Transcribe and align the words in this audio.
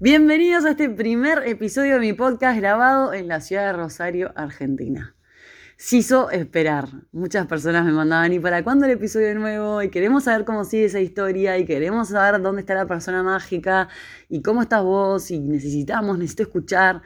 Bienvenidos 0.00 0.64
a 0.64 0.70
este 0.70 0.90
primer 0.90 1.46
episodio 1.46 1.94
de 1.94 2.00
mi 2.00 2.12
podcast 2.14 2.58
grabado 2.58 3.14
en 3.14 3.28
la 3.28 3.40
ciudad 3.40 3.66
de 3.66 3.74
Rosario, 3.74 4.32
Argentina. 4.34 5.14
Se 5.76 5.98
hizo 5.98 6.30
esperar. 6.30 6.88
Muchas 7.12 7.46
personas 7.46 7.84
me 7.84 7.92
mandaban, 7.92 8.32
¿y 8.32 8.40
para 8.40 8.64
cuándo 8.64 8.86
el 8.86 8.90
episodio 8.90 9.32
nuevo? 9.36 9.80
Y 9.82 9.90
queremos 9.90 10.24
saber 10.24 10.44
cómo 10.44 10.64
sigue 10.64 10.86
esa 10.86 10.98
historia, 10.98 11.56
y 11.58 11.64
queremos 11.64 12.08
saber 12.08 12.42
dónde 12.42 12.62
está 12.62 12.74
la 12.74 12.88
persona 12.88 13.22
mágica, 13.22 13.88
y 14.28 14.42
cómo 14.42 14.62
estás 14.62 14.82
vos, 14.82 15.30
y 15.30 15.38
necesitamos, 15.38 16.18
necesito 16.18 16.42
escuchar. 16.42 17.00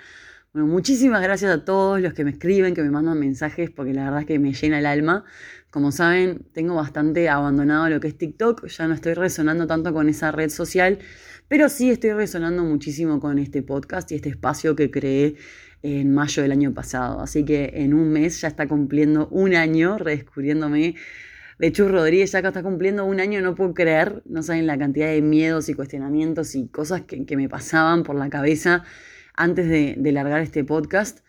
Bueno, 0.54 0.66
muchísimas 0.66 1.20
gracias 1.20 1.52
a 1.52 1.66
todos 1.66 2.00
los 2.00 2.14
que 2.14 2.24
me 2.24 2.30
escriben, 2.30 2.72
que 2.72 2.82
me 2.82 2.90
mandan 2.90 3.20
mensajes, 3.20 3.70
porque 3.70 3.92
la 3.92 4.04
verdad 4.04 4.20
es 4.20 4.26
que 4.26 4.38
me 4.38 4.54
llena 4.54 4.78
el 4.78 4.86
alma. 4.86 5.26
Como 5.70 5.92
saben, 5.92 6.46
tengo 6.54 6.74
bastante 6.74 7.28
abandonado 7.28 7.90
lo 7.90 8.00
que 8.00 8.08
es 8.08 8.16
TikTok, 8.16 8.66
ya 8.66 8.88
no 8.88 8.94
estoy 8.94 9.12
resonando 9.12 9.66
tanto 9.66 9.92
con 9.92 10.08
esa 10.08 10.32
red 10.32 10.48
social 10.48 10.98
pero 11.48 11.68
sí 11.70 11.90
estoy 11.90 12.12
resonando 12.12 12.62
muchísimo 12.62 13.20
con 13.20 13.38
este 13.38 13.62
podcast 13.62 14.12
y 14.12 14.16
este 14.16 14.28
espacio 14.28 14.76
que 14.76 14.90
creé 14.90 15.36
en 15.82 16.12
mayo 16.12 16.42
del 16.42 16.52
año 16.52 16.74
pasado. 16.74 17.20
Así 17.20 17.44
que 17.44 17.72
en 17.74 17.94
un 17.94 18.10
mes 18.10 18.40
ya 18.40 18.48
está 18.48 18.66
cumpliendo 18.68 19.28
un 19.28 19.54
año 19.54 19.98
redescubriéndome. 19.98 20.94
De 21.58 21.72
Chus 21.72 21.90
Rodríguez 21.90 22.30
ya 22.32 22.38
está 22.38 22.62
cumpliendo 22.62 23.04
un 23.04 23.18
año, 23.18 23.40
no 23.40 23.54
puedo 23.56 23.74
creer, 23.74 24.22
no 24.26 24.44
saben 24.44 24.66
la 24.66 24.78
cantidad 24.78 25.08
de 25.08 25.22
miedos 25.22 25.68
y 25.68 25.74
cuestionamientos 25.74 26.54
y 26.54 26.68
cosas 26.68 27.00
que, 27.02 27.36
me 27.36 27.48
pasaban 27.48 28.04
por 28.04 28.14
la 28.14 28.28
cabeza 28.28 28.84
antes 29.34 29.68
de, 29.68 30.12
largar 30.12 30.40
este 30.40 30.62
podcast. 30.62 31.20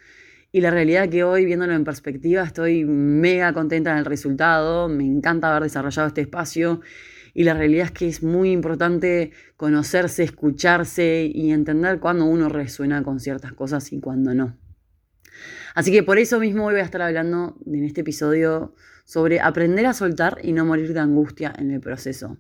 Y 0.52 0.62
la 0.62 0.70
realidad 0.70 1.10
que 1.10 1.24
hoy, 1.24 1.46
viéndolo 1.46 1.74
en 1.74 1.84
perspectiva, 1.84 2.44
estoy 2.44 2.84
mega 2.86 3.54
contenta 3.54 3.96
del 3.96 4.06
resultado, 4.06 4.88
me 4.88 5.06
encanta 5.06 5.50
haber 5.50 5.64
desarrollado 5.64 6.08
este 6.08 6.22
espacio 6.22 6.82
y 7.40 7.46
la 7.46 7.54
realidad 7.54 7.86
es 7.86 7.92
que 7.94 8.06
es 8.06 8.22
muy 8.22 8.52
importante 8.52 9.32
conocerse, 9.56 10.24
escucharse 10.24 11.32
y 11.34 11.52
entender 11.52 12.02
cuándo 12.02 12.26
uno 12.26 12.50
resuena 12.50 13.02
con 13.02 13.22
ciertas 13.22 13.54
cosas 13.54 13.94
y 13.94 14.02
cuándo 14.02 14.34
no. 14.34 14.58
Así 15.74 15.90
que 15.90 16.04
por 16.04 16.18
eso 16.18 16.42
mismo 16.42 16.66
hoy 16.66 16.74
voy 16.74 16.82
a 16.82 16.84
estar 16.84 17.02
hablando 17.02 17.56
en 17.66 17.86
este 17.86 18.02
episodio 18.02 18.76
sobre 19.06 19.40
aprender 19.40 19.86
a 19.86 19.94
soltar 19.94 20.40
y 20.44 20.52
no 20.52 20.66
morir 20.66 20.94
de 20.94 21.00
angustia 21.00 21.54
en 21.58 21.72
el 21.72 21.80
proceso. 21.80 22.38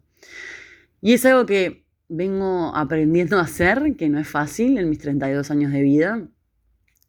Y 0.99 1.13
es 1.13 1.25
algo 1.25 1.45
que 1.45 1.85
vengo 2.09 2.75
aprendiendo 2.75 3.37
a 3.37 3.43
hacer, 3.43 3.95
que 3.95 4.09
no 4.09 4.19
es 4.19 4.27
fácil 4.27 4.77
en 4.77 4.89
mis 4.89 4.99
32 4.99 5.49
años 5.49 5.71
de 5.71 5.81
vida. 5.81 6.27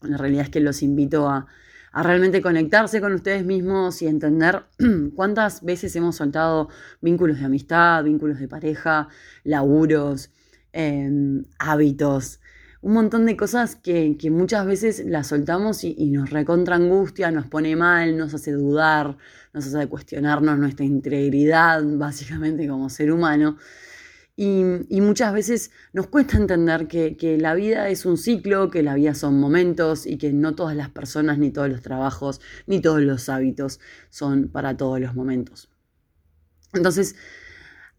La 0.02 0.16
realidad 0.16 0.44
es 0.44 0.50
que 0.50 0.60
los 0.60 0.84
invito 0.84 1.28
a 1.28 1.48
a 1.92 2.02
realmente 2.02 2.40
conectarse 2.40 3.00
con 3.00 3.12
ustedes 3.12 3.44
mismos 3.44 4.00
y 4.02 4.06
entender 4.06 4.64
cuántas 5.14 5.64
veces 5.64 5.94
hemos 5.96 6.16
soltado 6.16 6.68
vínculos 7.00 7.38
de 7.38 7.46
amistad, 7.46 8.04
vínculos 8.04 8.38
de 8.38 8.48
pareja, 8.48 9.08
laburos, 9.44 10.30
em, 10.72 11.44
hábitos, 11.58 12.40
un 12.82 12.94
montón 12.94 13.26
de 13.26 13.36
cosas 13.36 13.76
que, 13.76 14.16
muchas 14.30 14.64
veces 14.66 15.04
las 15.04 15.26
soltamos 15.26 15.84
y, 15.84 15.94
y, 15.98 16.10
nos 16.10 16.30
recontra 16.30 16.76
angustia, 16.76 17.30
nos 17.30 17.46
pone 17.46 17.76
mal, 17.76 18.16
nos 18.16 18.32
hace 18.32 18.52
dudar, 18.52 19.18
nos 19.52 19.66
hace 19.66 19.86
cuestionarnos 19.86 20.58
nuestra 20.58 20.86
integridad, 20.86 21.82
básicamente 21.84 22.66
como 22.66 22.88
ser 22.88 23.12
humano. 23.12 23.58
Y, 24.42 25.02
muchas 25.02 25.34
veces 25.34 25.70
nos 25.92 26.06
cuesta 26.06 26.38
entender 26.38 26.88
que, 26.88 27.36
la 27.38 27.52
vida 27.54 27.90
es 27.90 28.06
un 28.06 28.16
ciclo, 28.16 28.70
que 28.70 28.82
la 28.82 28.94
vida 28.94 29.14
son 29.14 29.38
momentos 29.38 30.06
y 30.06 30.16
que 30.16 30.32
no 30.32 30.54
todas 30.54 30.74
las 30.74 30.88
personas, 30.88 31.36
ni 31.36 31.50
todos 31.50 31.68
los 31.68 31.82
trabajos, 31.82 32.40
ni 32.66 32.80
todos 32.80 33.02
los 33.02 33.28
hábitos 33.28 33.80
son 34.08 34.48
para 34.48 34.78
todos 34.78 34.98
los 34.98 35.14
momentos. 35.14 35.68
Entonces, 36.72 37.16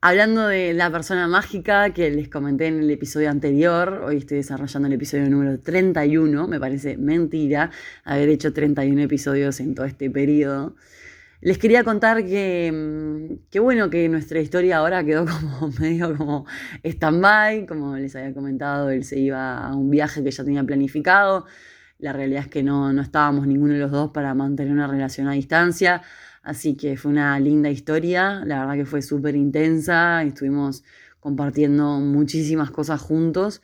hablando 0.02 0.48
de 0.48 0.74
la 0.74 0.92
persona 0.92 1.28
mágica 1.28 1.94
que 1.94 2.10
les 2.10 2.28
comenté 2.28 2.66
en 2.66 2.80
el 2.80 2.90
episodio 2.90 3.30
anterior, 3.30 4.02
hoy 4.04 4.18
estoy 4.18 4.38
desarrollando 4.38 4.88
el 4.88 4.96
episodio 4.96 5.30
número 5.30 5.60
31, 5.60 6.48
me 6.48 6.60
parece 6.60 6.98
mentira 6.98 7.70
haber 8.04 8.30
hecho 8.30 8.52
31 8.52 9.00
episodios 9.04 9.60
en 9.60 9.76
todo 9.76 9.86
este 9.86 10.10
periodo. 10.10 10.76
Les 11.42 11.58
quería 11.58 11.84
contar 11.84 12.24
que, 12.24 12.72
mm, 12.72 13.60
bueno, 13.64 13.90
que 13.90 14.08
nuestra 14.10 14.40
historia 14.40 14.78
ahora 14.78 15.04
quedó 15.04 15.26
como 15.60 15.72
medio 15.80 16.16
como 16.16 16.46
stand-by, 16.84 17.66
como 17.66 17.98
les 17.98 18.16
había 18.16 18.34
comentado, 18.34 18.92
él 18.92 19.04
se 19.04 19.20
iba 19.20 19.58
a 19.58 19.76
un 19.76 19.90
viaje 19.90 20.24
que 20.24 20.30
ya 20.30 20.44
tenía 20.44 20.64
planificado. 20.64 21.46
La 21.98 22.14
realidad 22.14 22.44
es 22.44 22.48
que 22.48 22.62
no, 22.64 22.94
no 22.94 23.02
estábamos 23.02 23.48
ninguno 23.48 23.74
de 23.74 23.80
los 23.80 23.92
dos 23.92 24.12
para 24.12 24.36
mantener 24.36 24.72
una 24.72 24.88
relación 24.88 25.28
a 25.28 25.34
distancia, 25.34 26.04
así 26.44 26.76
que 26.76 26.96
fue 26.98 27.12
una 27.12 27.40
linda 27.40 27.70
historia, 27.72 28.44
la 28.46 28.60
verdad 28.60 28.76
que 28.76 28.86
fue 28.86 29.02
súper 29.02 29.36
intensa, 29.36 30.24
estuvimos 30.24 30.84
compartiendo 31.20 32.00
muchísimas 32.00 32.72
cosas 32.72 33.02
juntos, 33.02 33.62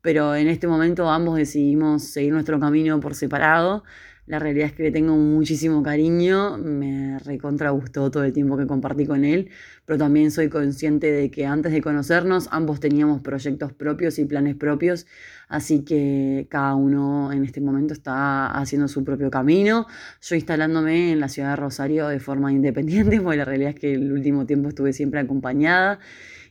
pero 0.00 0.34
en 0.34 0.48
este 0.48 0.66
momento 0.66 1.10
ambos 1.10 1.36
decidimos 1.36 2.04
seguir 2.04 2.32
nuestro 2.32 2.58
camino 2.60 3.00
por 3.00 3.14
separado. 3.14 3.84
La 4.28 4.38
realidad 4.38 4.66
es 4.66 4.72
que 4.74 4.82
le 4.82 4.90
tengo 4.90 5.16
muchísimo 5.16 5.82
cariño, 5.82 6.58
me 6.58 7.18
recontra 7.20 7.70
gustó 7.70 8.10
todo 8.10 8.24
el 8.24 8.34
tiempo 8.34 8.58
que 8.58 8.66
compartí 8.66 9.06
con 9.06 9.24
él, 9.24 9.48
pero 9.86 9.98
también 9.98 10.30
soy 10.30 10.50
consciente 10.50 11.10
de 11.10 11.30
que 11.30 11.46
antes 11.46 11.72
de 11.72 11.80
conocernos 11.80 12.46
ambos 12.50 12.78
teníamos 12.78 13.22
proyectos 13.22 13.72
propios 13.72 14.18
y 14.18 14.26
planes 14.26 14.54
propios, 14.54 15.06
así 15.48 15.82
que 15.82 16.46
cada 16.50 16.74
uno 16.74 17.32
en 17.32 17.42
este 17.46 17.62
momento 17.62 17.94
está 17.94 18.48
haciendo 18.50 18.86
su 18.86 19.02
propio 19.02 19.30
camino. 19.30 19.86
Yo 20.20 20.34
instalándome 20.36 21.12
en 21.12 21.20
la 21.20 21.30
ciudad 21.30 21.50
de 21.50 21.56
Rosario 21.56 22.08
de 22.08 22.20
forma 22.20 22.52
independiente, 22.52 23.20
porque 23.22 23.38
la 23.38 23.46
realidad 23.46 23.70
es 23.70 23.80
que 23.80 23.94
el 23.94 24.12
último 24.12 24.44
tiempo 24.44 24.68
estuve 24.68 24.92
siempre 24.92 25.20
acompañada 25.20 26.00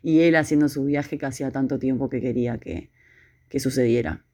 y 0.02 0.22
él 0.22 0.36
haciendo 0.36 0.68
su 0.68 0.84
viaje 0.86 1.20
que 1.20 1.28
hacía 1.28 1.52
tanto 1.52 1.78
tiempo 1.78 2.10
que 2.10 2.22
quería 2.22 2.58
que, 2.58 2.90
que 3.50 3.60
sucediera. 3.60 4.27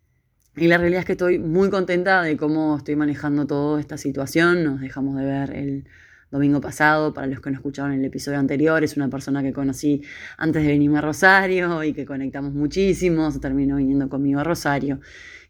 Y 0.55 0.67
la 0.67 0.77
realidad 0.77 0.99
es 0.99 1.05
que 1.05 1.13
estoy 1.13 1.39
muy 1.39 1.71
contenta 1.71 2.21
de 2.21 2.37
cómo 2.37 2.77
estoy 2.77 2.95
manejando 2.95 3.47
toda 3.47 3.79
esta 3.79 3.97
situación. 3.97 4.63
Nos 4.63 4.81
dejamos 4.81 5.15
de 5.17 5.25
ver 5.25 5.49
el 5.51 5.85
domingo 6.29 6.61
pasado. 6.61 7.11
Para 7.11 7.25
los 7.25 7.39
que 7.41 7.49
no 7.49 7.55
escucharon 7.55 7.93
el 7.93 8.05
episodio 8.05 8.37
anterior, 8.37 8.83
es 8.83 8.95
una 8.95 9.09
persona 9.09 9.41
que 9.41 9.51
conocí 9.51 10.03
antes 10.37 10.61
de 10.61 10.69
venirme 10.69 10.99
a 10.99 11.01
Rosario 11.01 11.83
y 11.83 11.93
que 11.93 12.05
conectamos 12.05 12.53
muchísimo. 12.53 13.31
Se 13.31 13.39
terminó 13.39 13.77
viniendo 13.77 14.09
conmigo 14.09 14.41
a 14.41 14.43
Rosario. 14.43 14.99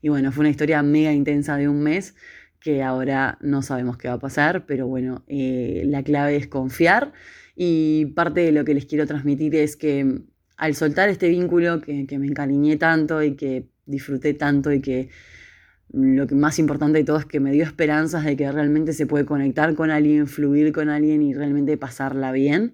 Y 0.02 0.08
bueno, 0.08 0.32
fue 0.32 0.44
una 0.44 0.50
historia 0.50 0.82
mega 0.84 1.12
intensa 1.12 1.58
de 1.58 1.68
un 1.68 1.82
mes 1.84 2.16
que 2.62 2.82
ahora 2.82 3.38
no 3.42 3.62
sabemos 3.62 3.98
qué 3.98 4.08
va 4.08 4.14
a 4.14 4.20
pasar, 4.20 4.66
pero 4.66 4.88
bueno, 4.88 5.26
eh, 5.28 5.84
la 5.86 6.02
clave 6.04 6.38
es 6.38 6.48
confiar. 6.48 7.12
Y 7.58 8.06
parte 8.16 8.40
de 8.40 8.54
lo 8.54 8.64
que 8.64 8.74
les 8.74 8.86
quiero 8.86 9.06
transmitir 9.06 9.54
es 9.56 9.76
que 9.76 10.22
al 10.56 10.76
soltar 10.76 11.10
este 11.10 11.28
vínculo 11.28 11.82
que, 11.82 12.08
que 12.08 12.20
me 12.20 12.28
encariñé 12.28 12.78
tanto 12.78 13.22
y 13.22 13.36
que 13.36 13.73
disfruté 13.86 14.34
tanto 14.34 14.72
y 14.72 14.82
que 14.82 15.10
lo 15.94 16.26
que 16.26 16.36
más 16.36 16.58
importante 16.58 17.00
de 17.00 17.06
todo 17.06 17.18
es 17.18 17.26
que 17.26 17.40
me 17.40 17.52
dio 17.52 17.64
esperanzas 17.64 18.26
de 18.26 18.36
que 18.36 18.52
realmente 18.52 18.94
se 18.94 19.06
puede 19.06 19.26
conectar 19.26 19.76
con 19.76 19.92
alguien, 19.92 20.28
fluir 20.28 20.72
con 20.74 20.90
alguien 20.90 21.22
y 21.22 21.34
realmente 21.34 21.78
pasarla 21.78 22.32
bien. 22.32 22.74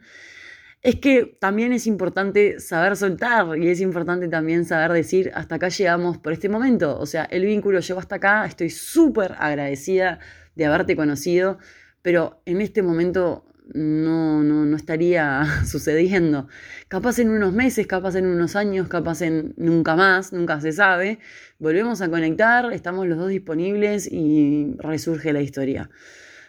Es 0.82 0.96
que 0.96 1.38
también 1.42 1.74
es 1.74 1.86
importante 1.88 2.62
saber 2.62 2.96
soltar 2.96 3.58
y 3.58 3.68
es 3.68 3.82
importante 3.82 4.30
también 4.30 4.64
saber 4.64 4.94
decir 4.94 5.32
hasta 5.34 5.56
acá 5.56 5.68
llegamos 5.68 6.18
por 6.18 6.32
este 6.32 6.48
momento. 6.48 6.98
O 6.98 7.06
sea, 7.06 7.26
el 7.26 7.46
vínculo 7.46 7.82
llegó 7.82 8.00
hasta 8.00 8.16
acá, 8.16 8.46
estoy 8.46 8.70
súper 8.70 9.36
agradecida 9.38 10.20
de 10.56 10.66
haberte 10.66 10.96
conocido, 10.96 11.58
pero 12.02 12.42
en 12.46 12.62
este 12.62 12.82
momento 12.82 13.49
no, 13.74 14.44
no, 14.44 14.66
no 14.66 14.76
estaría 14.76 15.44
sucediendo. 15.66 16.48
Capaz 16.88 17.20
en 17.20 17.30
unos 17.30 17.54
meses, 17.54 17.88
capaz 17.88 18.16
en 18.16 18.26
unos 18.26 18.56
años, 18.56 18.88
capaz 18.88 19.22
en 19.22 19.54
nunca 19.58 19.96
más, 19.96 20.34
nunca 20.34 20.60
se 20.62 20.72
sabe. 20.72 21.20
Volvemos 21.60 22.02
a 22.02 22.10
conectar, 22.10 22.72
estamos 22.74 23.08
los 23.08 23.18
dos 23.18 23.30
disponibles 23.30 24.08
y 24.12 24.76
resurge 24.80 25.34
la 25.34 25.42
historia. 25.42 25.90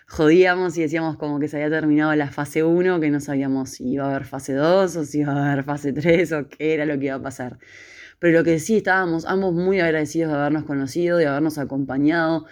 Jodíamos 0.09 0.77
y 0.77 0.83
decíamos 0.83 1.17
como 1.17 1.39
que 1.39 1.47
se 1.47 1.57
había 1.57 1.71
terminado 1.71 2.15
la 2.17 2.31
fase 2.31 2.65
1, 2.65 2.99
que 2.99 3.11
no 3.11 3.21
sabíamos 3.21 3.71
si 3.71 3.93
iba 3.93 4.07
a 4.07 4.11
haber 4.11 4.25
fase 4.25 4.55
2 4.55 4.97
o 4.97 5.05
si 5.05 5.21
iba 5.21 5.33
a 5.33 5.53
haber 5.53 5.65
fase 5.65 5.93
3 5.93 6.33
o 6.33 6.49
qué 6.49 6.75
era 6.75 6.85
lo 6.85 6.99
que 6.99 7.07
iba 7.07 7.15
a 7.15 7.23
pasar. 7.23 7.59
Pero 8.19 8.39
lo 8.39 8.45
que 8.45 8.59
sí 8.59 8.77
estábamos 8.79 9.25
ambos 9.25 9.55
muy 9.55 9.81
agradecidos 9.81 10.33
de 10.33 10.39
habernos 10.39 10.65
conocido, 10.65 11.17
de 11.17 11.27
habernos 11.27 11.59
acompañado, 11.59 12.47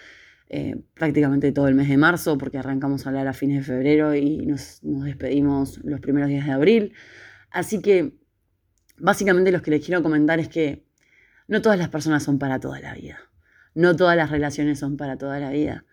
eh, 0.50 0.76
prácticamente 0.94 1.52
todo 1.52 1.68
el 1.68 1.74
mes 1.74 1.88
de 1.88 1.98
marzo, 1.98 2.38
porque 2.38 2.58
arrancamos 2.58 3.04
a 3.04 3.10
hablar 3.10 3.28
a 3.28 3.34
fines 3.34 3.58
de 3.58 3.74
febrero 3.74 4.14
y 4.14 4.46
nos, 4.46 4.80
despedimos 4.82 5.78
los 5.84 6.00
primeros 6.00 6.28
días 6.30 6.46
de 6.46 6.52
abril. 6.52 6.94
Así 7.50 7.80
que 7.80 8.14
básicamente 8.96 9.52
lo 9.52 9.60
que 9.60 9.70
les 9.70 9.84
quiero 9.84 10.02
comentar 10.02 10.40
es 10.40 10.48
que 10.48 10.86
no 11.48 11.60
todas 11.60 11.78
las 11.78 11.88
personas 11.90 12.22
son 12.22 12.38
para 12.38 12.60
toda 12.60 12.80
la 12.80 12.94
vida. 12.94 13.18
No 13.74 13.94
todas 13.94 14.16
las 14.16 14.30
relaciones 14.30 14.78
son 14.78 14.96
para 14.96 15.18
toda 15.18 15.38
la 15.38 15.50
vida. 15.50 15.84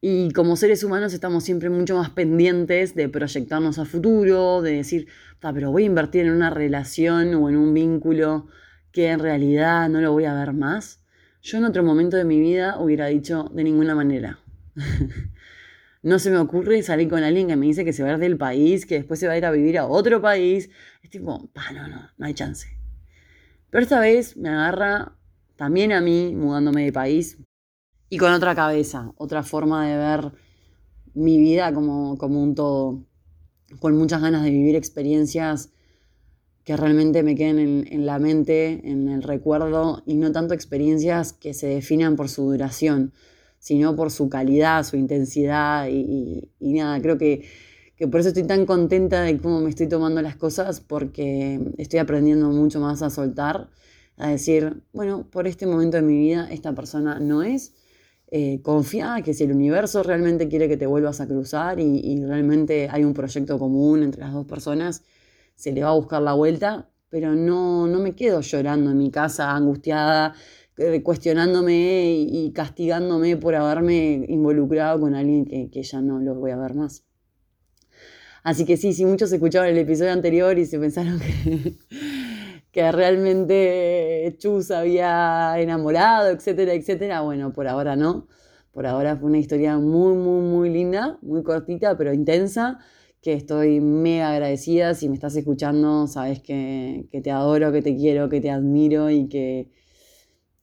Y 0.00 0.30
como 0.32 0.56
seres 0.56 0.84
humanos 0.84 1.12
estamos 1.12 1.44
siempre 1.44 1.70
mucho 1.70 1.96
más 1.96 2.10
pendientes 2.10 2.94
de 2.94 3.08
proyectarnos 3.08 3.78
a 3.78 3.84
futuro, 3.84 4.62
de 4.62 4.72
decir, 4.72 5.08
pero 5.40 5.70
voy 5.70 5.82
a 5.82 5.86
invertir 5.86 6.24
en 6.24 6.32
una 6.32 6.50
relación 6.50 7.34
o 7.34 7.48
en 7.48 7.56
un 7.56 7.74
vínculo 7.74 8.46
que 8.92 9.10
en 9.10 9.18
realidad 9.18 9.88
no 9.88 10.00
lo 10.00 10.12
voy 10.12 10.24
a 10.24 10.34
ver 10.34 10.52
más. 10.52 10.97
Yo 11.40 11.58
en 11.58 11.64
otro 11.64 11.82
momento 11.82 12.16
de 12.16 12.24
mi 12.24 12.40
vida 12.40 12.78
hubiera 12.80 13.06
dicho 13.06 13.50
de 13.54 13.64
ninguna 13.64 13.94
manera. 13.94 14.38
no 16.02 16.18
se 16.18 16.30
me 16.30 16.38
ocurre 16.38 16.82
salir 16.82 17.08
con 17.08 17.22
alguien 17.22 17.48
que 17.48 17.56
me 17.56 17.66
dice 17.66 17.84
que 17.84 17.92
se 17.92 18.02
va 18.02 18.10
a 18.10 18.12
ir 18.12 18.18
del 18.18 18.36
país, 18.36 18.86
que 18.86 18.96
después 18.96 19.20
se 19.20 19.26
va 19.26 19.34
a 19.34 19.38
ir 19.38 19.44
a 19.44 19.50
vivir 19.50 19.78
a 19.78 19.86
otro 19.86 20.20
país. 20.20 20.70
Es 21.02 21.10
tipo, 21.10 21.50
no, 21.74 21.88
no, 21.88 22.10
no 22.16 22.26
hay 22.26 22.34
chance. 22.34 22.68
Pero 23.70 23.82
esta 23.82 24.00
vez 24.00 24.36
me 24.36 24.48
agarra 24.48 25.16
también 25.56 25.92
a 25.92 26.00
mí 26.00 26.34
mudándome 26.34 26.84
de 26.84 26.92
país 26.92 27.38
y 28.08 28.16
con 28.16 28.32
otra 28.32 28.54
cabeza, 28.54 29.12
otra 29.16 29.42
forma 29.42 29.86
de 29.86 29.96
ver 29.96 30.32
mi 31.14 31.38
vida 31.38 31.72
como, 31.74 32.16
como 32.16 32.42
un 32.42 32.54
todo, 32.54 33.04
con 33.80 33.96
muchas 33.96 34.22
ganas 34.22 34.42
de 34.44 34.50
vivir 34.50 34.76
experiencias 34.76 35.70
que 36.68 36.76
realmente 36.76 37.22
me 37.22 37.34
queden 37.34 37.86
en, 37.90 38.04
la 38.04 38.18
mente, 38.18 38.82
en 38.84 39.08
el 39.08 39.22
recuerdo, 39.22 40.02
y 40.04 40.16
no 40.16 40.32
tanto 40.32 40.52
experiencias 40.52 41.32
que 41.32 41.54
se 41.54 41.66
definan 41.66 42.14
por 42.14 42.28
su 42.28 42.42
duración, 42.42 43.14
sino 43.58 43.96
por 43.96 44.10
su 44.10 44.28
calidad, 44.28 44.84
su 44.84 44.98
intensidad 44.98 45.88
y, 45.88 46.50
nada, 46.60 47.00
creo 47.00 47.16
que, 47.16 47.48
que, 47.96 48.06
por 48.06 48.20
eso 48.20 48.28
estoy 48.28 48.42
tan 48.42 48.66
contenta 48.66 49.22
de 49.22 49.38
cómo 49.38 49.62
me 49.62 49.70
estoy 49.70 49.88
tomando 49.88 50.20
las 50.20 50.36
cosas, 50.36 50.82
porque 50.82 51.58
estoy 51.78 52.00
aprendiendo 52.00 52.50
mucho 52.50 52.80
más 52.80 53.00
a 53.00 53.08
soltar, 53.08 53.70
a 54.18 54.28
decir, 54.28 54.82
bueno, 54.92 55.26
por 55.30 55.46
este 55.46 55.66
momento 55.66 55.96
de 55.96 56.02
mi 56.02 56.18
vida 56.18 56.48
esta 56.50 56.74
persona 56.74 57.18
no 57.18 57.42
es, 57.42 57.72
eh, 58.30 58.60
confía 58.60 59.22
que 59.24 59.32
si 59.32 59.44
el 59.44 59.52
universo 59.52 60.02
realmente 60.02 60.48
quiere 60.48 60.68
que 60.68 60.76
te 60.76 60.84
vuelvas 60.84 61.22
a 61.22 61.26
cruzar 61.26 61.80
y, 61.80 61.98
y 61.98 62.22
realmente 62.22 62.90
hay 62.90 63.04
un 63.04 63.14
proyecto 63.14 63.58
común 63.58 64.02
entre 64.02 64.20
las 64.20 64.34
dos 64.34 64.44
personas, 64.44 65.02
se 65.58 65.72
le 65.72 65.82
va 65.82 65.90
a 65.90 65.94
buscar 65.94 66.22
la 66.22 66.34
vuelta, 66.34 66.88
pero 67.10 67.34
no, 67.34 67.88
no 67.88 67.98
me 67.98 68.14
quedo 68.14 68.40
llorando 68.42 68.92
en 68.92 68.98
mi 68.98 69.10
casa, 69.10 69.50
angustiada, 69.50 70.34
eh, 70.76 71.02
cuestionándome 71.02 72.12
y 72.12 72.52
castigándome 72.52 73.36
por 73.36 73.56
haberme 73.56 74.24
involucrado 74.28 75.00
con 75.00 75.16
alguien 75.16 75.44
que, 75.44 75.82
ya 75.82 76.00
no 76.00 76.20
lo 76.20 76.36
voy 76.36 76.52
a 76.52 76.56
ver 76.56 76.74
más. 76.74 77.04
Así 78.44 78.64
que 78.64 78.76
sí, 78.76 78.92
si 78.92 79.04
muchos 79.04 79.32
escucharon 79.32 79.68
el 79.68 79.78
episodio 79.78 80.12
anterior 80.12 80.56
y 80.58 80.64
se 80.64 80.78
pensaron 80.78 81.18
que, 81.18 81.74
que 82.70 82.92
realmente 82.92 84.36
Chus 84.38 84.70
había 84.70 85.56
enamorado, 85.58 86.30
etcétera, 86.30 86.72
etcétera, 86.72 87.22
bueno, 87.22 87.52
por 87.52 87.66
ahora 87.66 87.96
no. 87.96 88.28
Por 88.70 88.86
ahora 88.86 89.16
fue 89.16 89.28
una 89.28 89.38
historia 89.38 89.76
muy, 89.78 90.14
muy, 90.14 90.40
muy 90.40 90.70
linda, 90.70 91.18
muy 91.20 91.42
cortita, 91.42 91.96
pero 91.96 92.14
intensa 92.14 92.78
que 93.28 93.34
estoy 93.34 93.82
mega 93.82 94.30
agradecida. 94.30 94.94
Si 94.94 95.06
me 95.06 95.14
estás 95.14 95.36
escuchando, 95.36 96.06
sabes 96.06 96.40
que, 96.40 97.10
te 97.22 97.30
adoro, 97.30 97.70
que 97.72 97.82
te 97.82 97.94
quiero, 97.94 98.30
que 98.30 98.40
te 98.40 98.50
admiro 98.50 99.10
y 99.10 99.28
que 99.28 99.70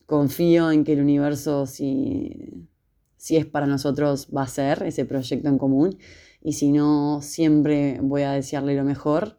confío 0.08 0.72
en 0.72 0.84
que 0.84 0.94
el 0.94 1.02
universo, 1.02 1.68
si, 1.68 2.68
si 3.18 3.38
es 3.38 3.46
para 3.46 3.68
nosotros, 3.68 4.30
va 4.36 4.42
a 4.42 4.48
ser 4.48 4.82
ese 4.82 5.06
proyecto 5.06 5.48
en 5.48 5.60
común. 5.60 6.00
Y 6.42 6.54
si 6.54 6.72
no, 6.72 7.22
siempre 7.22 8.00
voy 8.02 8.24
a 8.24 8.32
desearle 8.32 8.74
lo 8.74 8.84
mejor 8.84 9.38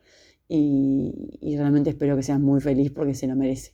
y, 0.49 1.13
realmente 1.57 1.91
espero 1.91 2.15
que 2.15 2.23
seas 2.23 2.39
muy 2.39 2.61
feliz 2.61 2.93
porque 2.93 3.15
se 3.15 3.27
lo 3.27 3.35
merece. 3.35 3.73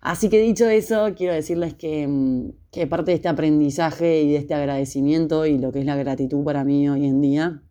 Así 0.00 0.30
que 0.30 0.40
dicho 0.40 0.66
eso, 0.70 1.12
quiero 1.14 1.34
decirles 1.34 1.74
que, 1.74 2.50
que 2.70 2.86
parte 2.86 3.10
de 3.10 3.16
este 3.16 3.28
aprendizaje 3.28 4.22
y 4.22 4.32
de 4.32 4.38
este 4.38 4.54
agradecimiento 4.54 5.44
y 5.44 5.58
lo 5.58 5.70
que 5.70 5.80
es 5.80 5.84
la 5.84 5.96
gratitud 5.96 6.42
para 6.44 6.64
mí 6.64 6.88
hoy 6.88 7.04
en 7.04 7.20
día 7.20 7.63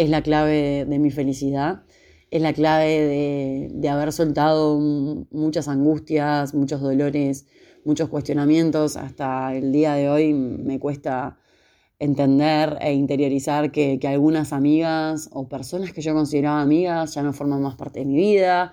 es 0.00 0.08
la 0.08 0.22
clave 0.22 0.86
de 0.86 0.98
mi 0.98 1.10
felicidad, 1.10 1.82
es 2.30 2.40
la 2.40 2.54
clave 2.54 3.68
de, 3.70 3.88
haber 3.90 4.14
soltado 4.14 4.78
muchas 4.78 5.68
angustias, 5.68 6.54
muchos 6.54 6.80
dolores, 6.80 7.46
muchos 7.84 8.08
cuestionamientos. 8.08 8.96
Hasta 8.96 9.54
el 9.54 9.72
día 9.72 9.92
de 9.92 10.08
hoy 10.08 10.32
me 10.32 10.78
cuesta 10.80 11.38
entender 11.98 12.78
e 12.80 12.94
interiorizar 12.94 13.72
que, 13.72 14.00
algunas 14.04 14.54
amigas 14.54 15.28
o 15.32 15.48
personas 15.50 15.92
que 15.92 16.00
yo 16.00 16.14
consideraba 16.14 16.62
amigas 16.62 17.14
ya 17.14 17.22
no 17.22 17.34
forman 17.34 17.60
más 17.60 17.74
parte 17.74 18.00
de 18.00 18.06
mi 18.06 18.16
vida 18.16 18.72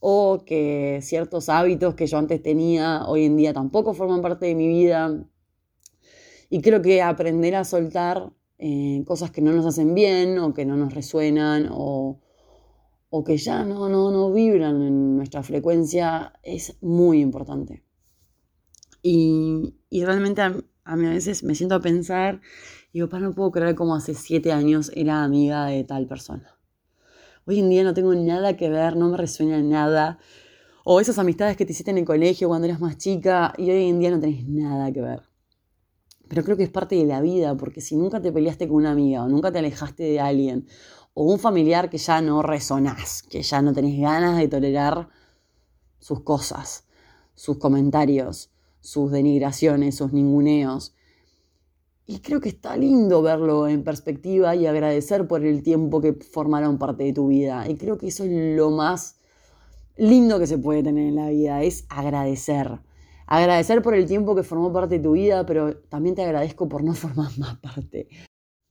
o 0.00 0.42
que 0.44 0.98
ciertos 1.02 1.48
hábitos 1.48 1.94
que 1.94 2.08
yo 2.08 2.18
antes 2.18 2.42
tenía 2.42 3.04
hoy 3.06 3.26
en 3.26 3.36
día 3.36 3.52
tampoco 3.52 3.94
forman 3.94 4.22
parte 4.22 4.46
de 4.46 4.56
mi 4.56 4.66
vida. 4.66 5.24
Y 6.50 6.62
creo 6.62 6.82
que 6.82 7.00
aprender 7.00 7.54
a 7.54 7.62
soltar 7.62 8.32
eh, 8.58 9.02
cosas 9.06 9.30
que 9.30 9.42
no 9.42 9.52
nos 9.52 9.66
hacen 9.66 9.94
bien 9.94 10.38
o 10.38 10.54
que 10.54 10.64
no 10.64 10.76
nos 10.76 10.94
resuenan 10.94 11.68
o, 11.70 12.20
que 13.24 13.36
ya 13.36 13.64
no, 13.64 13.88
no, 13.88 14.10
no 14.10 14.32
vibran 14.32 14.82
en 14.82 15.16
nuestra 15.16 15.42
frecuencia 15.44 16.32
es 16.42 16.76
muy 16.80 17.20
importante. 17.20 17.84
Y, 19.02 19.74
realmente 19.92 20.40
a, 20.40 20.50
mí 20.96 21.06
a 21.06 21.10
veces 21.10 21.44
me 21.44 21.54
siento 21.54 21.74
a 21.74 21.80
pensar 21.80 22.40
y 22.92 23.00
digo, 23.00 23.18
no 23.18 23.34
puedo 23.34 23.52
creer 23.52 23.74
cómo 23.74 23.94
hace 23.94 24.14
siete 24.14 24.50
años 24.50 24.90
era 24.96 25.22
amiga 25.22 25.66
de 25.66 25.84
tal 25.84 26.06
persona. 26.06 26.58
Hoy 27.46 27.60
en 27.60 27.68
día 27.68 27.84
no 27.84 27.92
tengo 27.92 28.14
nada 28.14 28.56
que 28.56 28.70
ver, 28.70 28.96
no 28.96 29.10
me 29.10 29.18
resuena 29.18 29.62
nada. 29.62 30.18
O 30.84 31.00
esas 31.00 31.18
amistades 31.18 31.56
que 31.56 31.66
te 31.66 31.72
hiciste 31.72 31.90
en 31.90 31.98
el 31.98 32.04
colegio 32.06 32.48
cuando 32.48 32.66
eras 32.66 32.80
más 32.80 32.96
chica 32.96 33.52
y 33.58 33.70
hoy 33.70 33.88
en 33.88 34.00
día 34.00 34.10
no 34.10 34.20
tenés 34.20 34.46
nada 34.48 34.90
que 34.90 35.02
ver. 35.02 35.33
Pero 36.34 36.42
creo 36.42 36.56
que 36.56 36.64
es 36.64 36.70
parte 36.70 36.96
de 36.96 37.04
la 37.04 37.20
vida, 37.20 37.56
porque 37.56 37.80
si 37.80 37.94
nunca 37.94 38.20
te 38.20 38.32
peleaste 38.32 38.66
con 38.66 38.78
una 38.78 38.90
amiga 38.90 39.22
o 39.22 39.28
nunca 39.28 39.52
te 39.52 39.60
alejaste 39.60 40.02
de 40.02 40.18
alguien, 40.18 40.66
o 41.12 41.32
un 41.32 41.38
familiar 41.38 41.88
que 41.88 41.98
ya 41.98 42.20
no 42.20 42.42
resonás, 42.42 43.22
que 43.22 43.40
ya 43.40 43.62
no 43.62 43.72
tenés 43.72 44.00
ganas 44.00 44.36
de 44.36 44.48
tolerar 44.48 45.10
sus 46.00 46.22
cosas, 46.22 46.88
sus 47.36 47.58
comentarios, 47.58 48.50
sus 48.80 49.12
denigraciones, 49.12 49.94
sus 49.94 50.12
ninguneos. 50.12 50.96
Y 52.04 52.18
creo 52.18 52.40
que 52.40 52.48
está 52.48 52.76
lindo 52.76 53.22
verlo 53.22 53.68
en 53.68 53.84
perspectiva 53.84 54.56
y 54.56 54.66
agradecer 54.66 55.28
por 55.28 55.44
el 55.44 55.62
tiempo 55.62 56.00
que 56.00 56.14
formaron 56.14 56.78
parte 56.78 57.04
de 57.04 57.12
tu 57.12 57.28
vida. 57.28 57.68
Y 57.68 57.76
creo 57.76 57.96
que 57.96 58.08
eso 58.08 58.24
es 58.24 58.56
lo 58.56 58.72
más 58.72 59.20
lindo 59.96 60.40
que 60.40 60.48
se 60.48 60.58
puede 60.58 60.82
tener 60.82 61.06
en 61.06 61.14
la 61.14 61.28
vida, 61.28 61.62
es 61.62 61.84
agradecer 61.88 62.80
agradecer 63.26 63.82
por 63.82 63.94
el 63.94 64.06
tiempo 64.06 64.34
que 64.34 64.42
formó 64.42 64.72
parte 64.72 64.98
de 64.98 65.04
tu 65.04 65.12
vida, 65.12 65.46
pero 65.46 65.76
también 65.76 66.14
te 66.14 66.22
agradezco 66.22 66.68
por 66.68 66.82
no 66.82 66.94
formar 66.94 67.30
más 67.38 67.58
parte. 67.58 68.08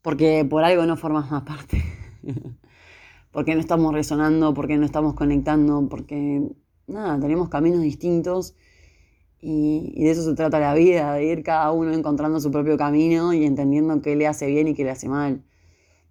Porque 0.01 0.45
por 0.49 0.63
algo 0.63 0.85
no 0.85 0.97
formas 0.97 1.31
más 1.31 1.43
parte. 1.43 1.83
porque 3.31 3.55
no 3.55 3.61
estamos 3.61 3.93
resonando, 3.93 4.53
porque 4.53 4.77
no 4.77 4.85
estamos 4.85 5.15
conectando, 5.15 5.87
porque 5.89 6.51
nada, 6.87 7.19
tenemos 7.19 7.49
caminos 7.49 7.81
distintos 7.81 8.55
y, 9.39 10.03
de 10.03 10.11
eso 10.11 10.23
se 10.23 10.35
trata 10.35 10.59
la 10.59 10.73
vida, 10.73 11.13
de 11.15 11.25
ir 11.25 11.43
cada 11.43 11.71
uno 11.71 11.91
encontrando 11.93 12.39
su 12.39 12.51
propio 12.51 12.77
camino 12.77 13.33
y 13.33 13.45
entendiendo 13.45 14.01
qué 14.01 14.15
le 14.15 14.27
hace 14.27 14.47
bien 14.47 14.67
y 14.67 14.73
qué 14.75 14.83
le 14.83 14.91
hace 14.91 15.09
mal. 15.09 15.43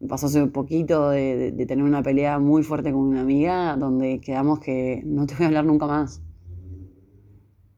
Me 0.00 0.09
pasó 0.09 0.27
hace 0.27 0.44
poquito 0.47 1.11
de 1.11 1.53
tener 1.69 1.85
una 1.85 2.03
pelea 2.03 2.39
muy 2.41 2.62
fuerte 2.65 2.93
con 2.93 3.03
una 3.03 3.21
amiga 3.21 3.77
donde 3.77 4.21
quedamos 4.21 4.59
que 4.61 5.03
no 5.05 5.27
te 5.27 5.35
voy 5.35 5.44
a 5.44 5.47
hablar 5.49 5.65
nunca 5.65 5.87
más 5.87 6.23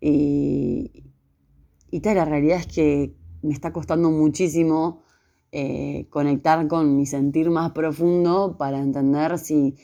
y, 0.06 0.90
y 1.90 2.00
tal, 2.00 2.16
la 2.16 2.26
realidad 2.26 2.58
es 2.58 2.66
que 2.66 3.14
me 3.40 3.54
está 3.54 3.72
costando 3.72 4.10
muchísimo 4.10 5.02
eh, 5.50 6.08
conectar 6.10 6.68
con 6.68 6.94
mi 6.94 7.06
sentir 7.06 7.48
más 7.48 7.72
profundo 7.72 8.56
para 8.58 8.80
entender 8.80 9.38
si, 9.38 9.76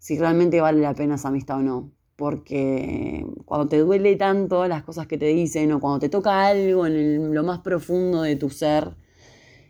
si 0.00 0.18
realmente 0.18 0.60
vale 0.60 0.80
la 0.80 0.94
pena 0.94 1.14
esa 1.14 1.28
amistad 1.28 1.58
o 1.58 1.62
no. 1.62 1.92
Porque 2.16 3.24
cuando 3.44 3.68
te 3.68 3.78
duele 3.78 4.16
tanto 4.16 4.66
las 4.66 4.82
cosas 4.82 5.06
que 5.06 5.16
te 5.16 5.26
dicen 5.26 5.70
o 5.70 5.78
cuando 5.78 6.00
te 6.00 6.08
toca 6.08 6.48
algo 6.48 6.84
en 6.84 7.32
lo 7.32 7.44
más 7.44 7.60
profundo 7.60 8.22
de 8.22 8.34
tu 8.34 8.50
ser, 8.50 8.96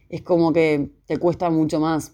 es 0.09 0.23
como 0.23 0.55
que 0.55 0.91
te 1.05 1.19
cuesta 1.19 1.51
mucho 1.51 1.81
más. 1.81 2.13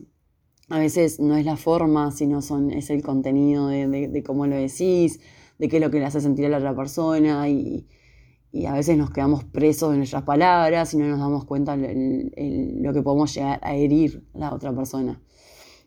A 0.68 0.80
veces 0.80 1.20
no 1.20 1.36
es 1.36 1.44
la 1.46 1.56
forma, 1.56 2.10
sino 2.10 2.42
son, 2.42 2.72
es 2.72 2.90
el 2.90 3.04
contenido 3.04 3.68
de, 3.68 4.08
de 4.08 4.22
cómo 4.24 4.48
lo 4.48 4.56
decís, 4.56 5.20
de 5.58 5.68
qué 5.68 5.76
es 5.76 5.82
lo 5.82 5.90
que 5.90 5.98
le 5.98 6.06
hace 6.06 6.20
sentir 6.20 6.46
a 6.46 6.48
la 6.48 6.58
otra 6.58 6.74
persona 6.74 7.48
y, 7.48 7.86
a 8.68 8.72
veces 8.72 8.96
nos 8.96 9.10
quedamos 9.10 9.42
presos 9.42 9.90
en 9.92 9.98
nuestras 9.98 10.22
palabras 10.22 10.94
y 10.94 10.96
no 10.96 11.08
nos 11.08 11.18
damos 11.18 11.44
cuenta 11.44 11.76
de 11.76 12.30
lo 12.80 12.92
que 12.92 13.02
podemos 13.02 13.34
llegar 13.34 13.58
a 13.64 13.74
herir 13.74 14.24
a 14.32 14.38
la 14.38 14.54
otra 14.54 14.72
persona. 14.72 15.20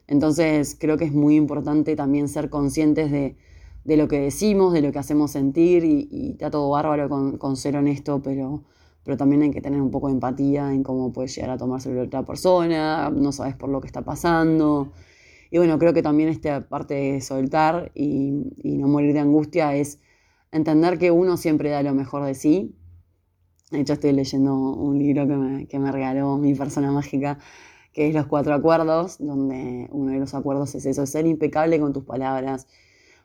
Entonces 0.05 0.75
creo 0.77 0.97
que 0.97 1.05
es 1.05 1.13
muy 1.13 1.38
importante 1.38 1.95
también 1.95 2.27
ser 2.27 2.50
conscientes 2.50 3.09
de, 3.09 3.38
lo 3.86 4.09
que 4.09 4.19
decimos, 4.19 4.74
de 4.74 4.81
lo 4.81 4.91
que 4.91 5.00
hacemos 5.00 5.31
sentir 5.31 5.86
y, 5.86 6.31
está 6.31 6.51
todo 6.51 6.69
bárbaro 6.69 7.07
con, 7.39 7.55
ser 7.55 7.77
honesto, 7.77 8.21
pero, 8.21 8.63
pero 9.03 9.15
también 9.15 9.43
hay 9.43 9.51
que 9.51 9.62
tener 9.62 9.81
un 9.81 9.89
poco 9.89 10.07
de 10.07 10.15
empatía 10.15 10.74
en 10.74 10.83
cómo 10.83 11.13
puede 11.13 11.29
llegar 11.29 11.51
a 11.51 11.57
tomarse 11.57 11.93
la 11.93 12.03
otra 12.03 12.24
persona, 12.24 13.09
no 13.09 13.31
sabes 13.31 13.55
por 13.55 13.69
lo 13.69 13.79
que 13.79 13.88
está 13.88 14.01
pasando. 14.01 14.91
Y 15.49 15.57
bueno, 15.57 15.79
creo 15.79 15.93
que 15.93 16.01
también 16.01 16.29
esta 16.29 16.67
parte 16.67 16.93
de 16.93 17.21
soltar 17.21 17.91
y, 17.95 18.31
no 18.63 18.87
morir 18.87 19.13
de 19.13 19.19
angustia 19.19 19.75
es 19.75 19.99
entender 20.51 20.97
que 20.97 21.11
uno 21.11 21.37
siempre 21.37 21.69
da 21.69 21.83
lo 21.83 21.93
mejor 21.93 22.25
de 22.25 22.35
sí. 22.35 22.75
De 23.71 23.81
hecho, 23.81 23.93
estoy 23.93 24.13
leyendo 24.13 24.53
un 24.55 24.97
libro 24.97 25.27
que 25.67 25.79
me, 25.79 25.91
regaló 25.91 26.37
mi 26.37 26.53
persona 26.55 26.91
mágica, 26.91 27.37
que 27.93 28.07
es 28.07 28.13
Los 28.13 28.27
Cuatro 28.27 28.53
Acuerdos, 28.53 29.17
donde 29.19 29.87
uno 29.91 30.11
de 30.11 30.19
los 30.19 30.33
acuerdos 30.33 30.75
es 30.75 30.85
eso, 30.85 31.05
ser 31.05 31.25
impecable 31.25 31.79
con 31.79 31.93
tus 31.93 32.03
palabras. 32.03 32.67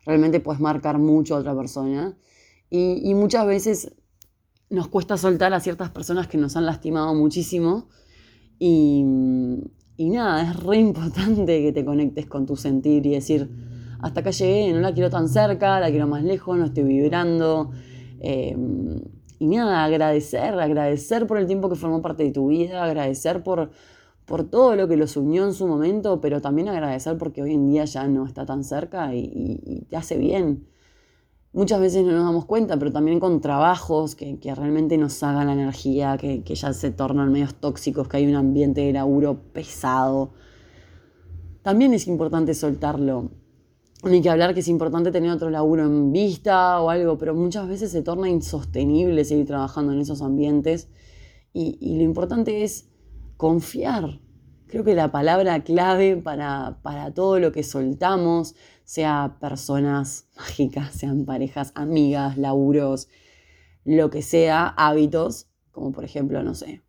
Realmente 0.04 0.40
puedes 0.40 0.60
marcar 0.60 0.98
mucho 0.98 1.36
a 1.36 1.38
otra 1.38 1.54
persona. 1.54 2.16
Y, 2.70 3.00
y 3.04 3.14
muchas 3.14 3.46
veces 3.46 3.94
nos 4.70 4.88
cuesta 4.88 5.16
soltar 5.18 5.52
a 5.52 5.60
ciertas 5.60 5.90
personas 5.90 6.26
que 6.26 6.38
nos 6.38 6.56
han 6.56 6.66
lastimado 6.66 7.14
muchísimo. 7.14 7.88
Y, 8.58 9.04
y 10.02 10.10
nada, 10.10 10.50
es 10.50 10.56
re 10.62 10.78
importante 10.78 11.62
que 11.62 11.72
te 11.72 11.84
conectes 11.84 12.26
con 12.26 12.46
tu 12.46 12.56
sentir 12.56 13.06
y 13.06 13.10
decir, 13.10 13.50
hasta 14.00 14.20
acá 14.20 14.30
llegué, 14.30 14.72
no 14.72 14.80
la 14.80 14.92
quiero 14.92 15.10
tan 15.10 15.28
cerca, 15.28 15.80
la 15.80 15.90
quiero 15.90 16.06
más 16.06 16.24
lejos, 16.24 16.58
no 16.58 16.64
estoy 16.64 16.84
vibrando, 16.84 17.70
Em, 18.22 19.00
y 19.40 19.46
nada, 19.48 19.82
agradecer, 19.84 20.54
agradecer 20.54 21.26
por 21.26 21.38
el 21.38 21.46
tiempo 21.48 21.68
que 21.68 21.74
formó 21.74 22.00
parte 22.00 22.22
de 22.22 22.30
tu 22.30 22.46
vida, 22.48 22.84
agradecer 22.84 23.42
por, 23.42 23.70
por 24.26 24.44
todo 24.48 24.76
lo 24.76 24.86
que 24.86 24.96
los 24.96 25.16
unió 25.16 25.44
en 25.44 25.52
su 25.52 25.66
momento, 25.66 26.20
pero 26.20 26.40
también 26.40 26.68
agradecer 26.68 27.18
porque 27.18 27.42
hoy 27.42 27.52
en 27.54 27.66
día 27.68 27.84
ya 27.84 28.06
no 28.06 28.24
está 28.24 28.46
tan 28.46 28.62
cerca 28.62 29.12
y, 29.12 29.86
te 29.90 29.96
hace 29.96 30.16
bien. 30.18 30.68
Muchas 31.52 31.80
veces 31.80 32.04
no 32.04 32.12
nos 32.12 32.24
damos 32.24 32.46
cuenta, 32.46 32.78
pero 32.78 32.92
también 32.92 33.20
con 33.20 33.40
trabajos 33.40 34.14
que, 34.14 34.38
realmente 34.42 34.96
nos 34.96 35.22
hagan 35.22 35.48
la 35.48 35.52
energía, 35.52 36.16
que, 36.16 36.42
que 36.42 36.54
ya 36.54 36.72
se 36.72 36.90
tornan 36.90 37.30
medios 37.30 37.54
tóxicos, 37.54 38.08
que 38.08 38.16
hay 38.16 38.26
un 38.26 38.36
ambiente 38.36 38.80
de 38.80 38.92
laburo 38.92 39.38
pesado. 39.52 40.32
También 41.62 41.92
es 41.92 42.06
importante 42.06 42.54
soltarlo 42.54 43.30
ni 44.10 44.20
que 44.20 44.30
hablar 44.30 44.52
que 44.54 44.60
es 44.60 44.68
importante 44.68 45.12
tener 45.12 45.30
otro 45.30 45.50
laburo 45.50 45.84
en 45.84 46.12
vista 46.12 46.80
o 46.80 46.90
algo, 46.90 47.18
pero 47.18 47.34
muchas 47.34 47.68
veces 47.68 47.92
se 47.92 48.02
torna 48.02 48.28
insostenible 48.28 49.24
seguir 49.24 49.46
trabajando 49.46 49.92
en 49.92 50.00
esos 50.00 50.22
ambientes 50.22 50.88
y, 51.52 51.96
lo 51.96 52.02
importante 52.02 52.64
es 52.64 52.88
confiar. 53.36 54.20
Creo 54.66 54.84
que 54.84 54.94
la 54.94 55.12
palabra 55.12 55.62
clave 55.62 56.16
para, 56.16 56.78
para 56.82 57.12
todo 57.12 57.38
lo 57.38 57.52
que 57.52 57.62
soltamos, 57.62 58.54
sea 58.92 59.38
personas 59.40 60.26
mágicas, 60.36 60.92
sean 60.92 61.24
parejas, 61.24 61.72
amigas, 61.74 62.36
laburos, 62.36 63.08
lo 63.84 64.10
que 64.10 64.20
sea, 64.20 64.66
hábitos, 64.68 65.48
como 65.70 65.92
por 65.92 66.04
ejemplo, 66.04 66.42
no 66.42 66.54
sé, 66.54 66.82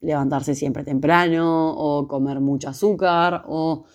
levantarse 0.00 0.54
siempre 0.54 0.84
temprano 0.84 1.74
o 1.76 2.06
comer 2.06 2.38
mucho 2.38 2.68
azúcar 2.68 3.42
o, 3.48 3.86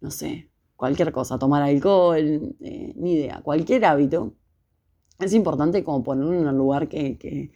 no 0.00 0.10
sé, 0.10 0.50
cualquier 0.74 1.12
cosa, 1.12 1.38
tomar 1.38 1.62
alcohol, 1.62 2.56
eh, 2.60 2.92
ni 2.96 3.12
idea, 3.12 3.40
cualquier 3.40 3.84
hábito, 3.84 4.34
es 5.20 5.32
importante 5.32 5.84
como 5.84 6.02
ponerlo 6.02 6.34
en 6.34 6.48
el 6.48 6.56
lugar 6.56 6.88
que, 6.88 7.52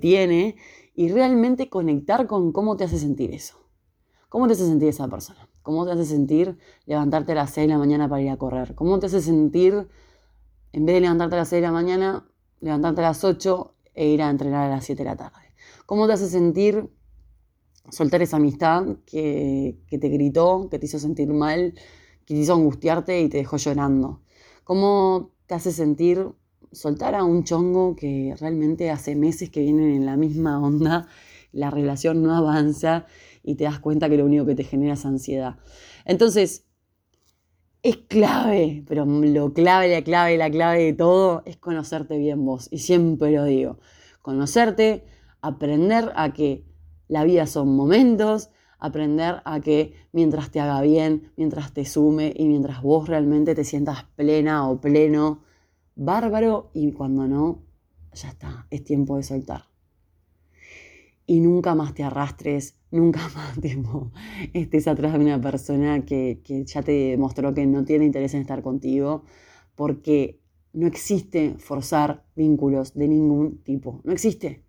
tiene 0.00 0.56
y 0.94 1.10
realmente 1.10 1.68
conectar 1.68 2.26
con 2.26 2.50
cómo 2.50 2.76
te 2.76 2.84
hace 2.84 2.98
sentir 2.98 3.32
eso. 3.32 3.56
¿Cómo 4.30 4.46
te 4.46 4.54
hace 4.54 4.66
sentir 4.66 4.88
esa 4.88 5.06
persona? 5.06 5.48
¿Cómo 5.66 5.84
te 5.84 5.90
hace 5.90 6.04
sentir 6.04 6.56
levantarte 6.84 7.32
a 7.32 7.34
las 7.34 7.50
6 7.50 7.66
de 7.66 7.72
la 7.72 7.78
mañana 7.78 8.08
para 8.08 8.22
ir 8.22 8.30
a 8.30 8.36
correr? 8.36 8.76
¿Cómo 8.76 9.00
te 9.00 9.06
hace 9.06 9.20
sentir, 9.20 9.88
en 10.72 10.86
vez 10.86 10.94
de 10.94 11.00
levantarte 11.00 11.34
a 11.34 11.38
las 11.38 11.48
6 11.48 11.60
de 11.60 11.66
la 11.66 11.72
mañana, 11.72 12.24
levantarte 12.60 13.00
a 13.00 13.08
las 13.08 13.24
8 13.24 13.74
e 13.92 14.06
ir 14.06 14.22
a 14.22 14.30
entrenar 14.30 14.70
a 14.70 14.76
las 14.76 14.84
7 14.84 15.02
de 15.02 15.08
la 15.08 15.16
tarde? 15.16 15.52
¿Cómo 15.84 16.06
te 16.06 16.12
hace 16.12 16.28
sentir 16.28 16.88
soltar 17.90 18.22
esa 18.22 18.36
amistad 18.36 18.98
que, 19.06 19.80
que 19.88 19.98
te 19.98 20.08
gritó, 20.08 20.68
que 20.70 20.78
te 20.78 20.86
hizo 20.86 21.00
sentir 21.00 21.32
mal, 21.32 21.74
que 22.24 22.34
te 22.34 22.40
hizo 22.42 22.54
angustiarte 22.54 23.20
y 23.20 23.28
te 23.28 23.38
dejó 23.38 23.56
llorando. 23.56 24.20
¿Cómo 24.62 25.32
te 25.46 25.54
hace 25.54 25.72
sentir 25.72 26.28
soltar 26.70 27.16
a 27.16 27.24
un 27.24 27.42
chongo 27.42 27.96
que 27.96 28.36
realmente 28.38 28.92
hace 28.92 29.16
meses 29.16 29.50
que 29.50 29.62
vienen 29.62 29.90
en 29.90 30.06
la 30.06 30.16
misma 30.16 30.60
onda, 30.60 31.08
la 31.50 31.70
relación 31.70 32.22
no 32.22 32.36
avanza 32.36 33.06
y 33.46 33.54
te 33.54 33.64
das 33.64 33.78
cuenta 33.78 34.10
que 34.10 34.18
lo 34.18 34.26
único 34.26 34.44
que 34.44 34.54
te 34.54 34.64
genera 34.64 34.92
es 34.94 35.06
ansiedad? 35.06 35.56
Entonces, 36.04 36.66
es 37.82 37.96
clave, 37.96 38.84
pero 38.88 39.06
lo 39.06 39.52
clave, 39.52 39.88
la 39.88 40.02
clave, 40.02 40.36
la 40.36 40.50
clave 40.50 40.82
de 40.82 40.92
todo 40.92 41.42
es 41.46 41.56
conocerte 41.56 42.18
bien 42.18 42.44
vos. 42.44 42.68
Y 42.70 42.78
siempre 42.78 43.30
lo 43.30 43.44
digo, 43.44 43.78
conocerte, 44.22 45.04
aprender 45.40 46.12
a 46.16 46.32
que 46.32 46.66
la 47.06 47.22
vida 47.22 47.46
son 47.46 47.76
momentos, 47.76 48.50
aprender 48.78 49.36
a 49.44 49.60
que 49.60 49.94
mientras 50.12 50.50
te 50.50 50.60
haga 50.60 50.80
bien, 50.80 51.32
mientras 51.36 51.72
te 51.72 51.84
sume 51.84 52.32
y 52.36 52.46
mientras 52.46 52.82
vos 52.82 53.08
realmente 53.08 53.54
te 53.54 53.62
sientas 53.62 54.04
plena 54.16 54.68
o 54.68 54.80
pleno, 54.80 55.44
bárbaro 55.94 56.70
y 56.74 56.92
cuando 56.92 57.28
no, 57.28 57.62
ya 58.12 58.28
está, 58.30 58.66
es 58.70 58.82
tiempo 58.84 59.16
de 59.16 59.22
soltar. 59.22 59.64
Y 61.26 61.40
nunca 61.40 61.74
más 61.74 61.94
te 61.94 62.02
arrastres, 62.02 62.78
nunca 62.96 63.20
más 63.34 63.58
estés 64.52 64.88
atrás 64.88 65.12
de 65.12 65.18
una 65.18 65.40
persona 65.40 66.04
que, 66.04 66.40
que 66.44 66.64
ya 66.64 66.82
te 66.82 66.92
demostró 66.92 67.54
que 67.54 67.66
no 67.66 67.84
tiene 67.84 68.04
interés 68.04 68.34
en 68.34 68.40
estar 68.40 68.62
contigo, 68.62 69.24
porque 69.74 70.40
no 70.72 70.86
existe 70.86 71.54
forzar 71.58 72.24
vínculos 72.34 72.94
de 72.94 73.08
ningún 73.08 73.62
tipo, 73.62 74.00
no 74.04 74.12
existe. 74.12 74.64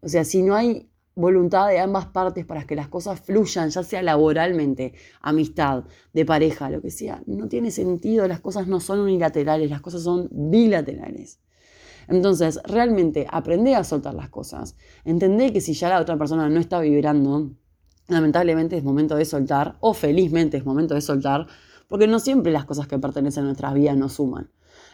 O 0.00 0.08
sea, 0.08 0.24
si 0.24 0.42
no 0.42 0.54
hay 0.54 0.88
voluntad 1.18 1.68
de 1.68 1.80
ambas 1.80 2.06
partes 2.06 2.46
para 2.46 2.64
que 2.64 2.76
las 2.76 2.88
cosas 2.88 3.20
fluyan, 3.20 3.70
ya 3.70 3.82
sea 3.82 4.02
laboralmente, 4.02 4.94
amistad, 5.20 5.84
de 6.12 6.24
pareja, 6.24 6.70
lo 6.70 6.80
que 6.80 6.90
sea. 6.90 7.22
No 7.26 7.48
tiene 7.48 7.72
sentido, 7.72 8.28
las 8.28 8.40
cosas 8.40 8.68
no 8.68 8.78
son 8.78 9.00
unilaterales, 9.00 9.68
las 9.68 9.80
cosas 9.80 10.02
son 10.02 10.28
bilaterales. 10.30 11.40
Entonces, 12.08 12.60
realmente 12.64 13.26
aprende 13.30 13.74
a 13.74 13.84
soltar 13.84 14.14
las 14.14 14.30
cosas. 14.30 14.76
Entendé 15.04 15.52
que 15.52 15.60
si 15.60 15.74
ya 15.74 15.88
la 15.90 16.00
otra 16.00 16.16
persona 16.16 16.48
no 16.48 16.58
está 16.58 16.80
vibrando, 16.80 17.50
lamentablemente 18.08 18.76
es 18.76 18.84
momento 18.84 19.14
de 19.14 19.24
soltar, 19.24 19.76
o 19.80 19.94
felizmente 19.94 20.56
es 20.56 20.64
momento 20.64 20.94
de 20.94 21.02
soltar, 21.02 21.46
porque 21.86 22.06
no 22.06 22.18
siempre 22.18 22.52
las 22.52 22.64
cosas 22.64 22.88
que 22.88 22.98
pertenecen 22.98 23.44
a 23.44 23.46
nuestras 23.46 23.74
vidas 23.74 23.96
nos 23.96 24.14
suman. 24.14 24.50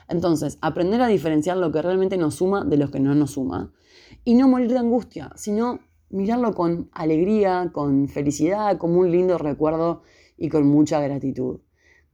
Entonces, 0.09 0.59
aprender 0.61 1.01
a 1.01 1.07
diferenciar 1.07 1.57
lo 1.57 1.73
que 1.73 1.83
realmente 1.83 2.17
nos 2.17 2.35
suma 2.35 2.65
de 2.65 2.77
lo 2.77 2.91
que 2.91 3.01
no 3.01 3.15
nos 3.15 3.33
suma. 3.33 3.73
Y 4.25 4.35
no 4.35 4.49
morir 4.49 4.71
de 4.71 4.79
angustia, 4.79 5.31
sino 5.37 5.81
mirarlo 6.11 6.55
con 6.55 6.91
alegría, 6.93 7.71
con 7.73 8.09
felicidad, 8.09 8.77
como 8.79 9.01
un 9.01 9.11
lindo 9.11 9.39
recuerdo 9.39 10.03
y 10.37 10.49
con 10.49 10.67
mucha 10.67 11.01
gratitud. 11.01 11.61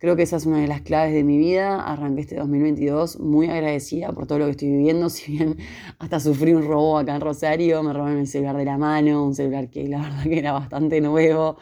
Creo 0.01 0.17
que 0.17 0.23
esa 0.23 0.37
es 0.37 0.47
una 0.47 0.61
de 0.61 0.67
las 0.67 0.81
claves 0.81 1.13
de 1.13 1.23
mi 1.25 1.37
vida. 1.37 1.85
Arranqué 1.85 2.23
este 2.23 2.37
2022 2.37 3.21
muy 3.21 3.51
agradecida 3.51 4.13
por 4.13 4.27
todo 4.27 4.39
lo 4.39 4.47
que 4.47 4.53
estoy 4.53 4.71
viviendo. 4.71 5.11
Si 5.11 5.33
bien 5.33 5.59
hasta 5.99 6.21
sufrí 6.21 6.55
un 6.55 6.67
robo 6.67 6.97
acá 6.99 7.15
en 7.15 7.21
Rosario, 7.21 7.83
me 7.83 7.93
robaron 7.93 8.19
el 8.19 8.27
celular 8.27 8.57
de 8.57 8.65
la 8.65 8.79
mano, 8.79 9.27
un 9.27 9.35
celular 9.35 9.69
que 9.69 9.87
la 9.89 9.99
verdad 10.03 10.23
que 10.25 10.39
era 10.39 10.53
bastante 10.53 11.03
nuevo. 11.03 11.59